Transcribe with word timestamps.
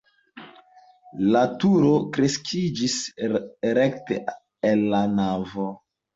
La 1.35 1.43
turo 1.63 1.91
kreskiĝis 2.15 2.97
rekte 3.81 4.19
el 4.73 4.85
la 4.97 5.05
navo. 5.21 5.71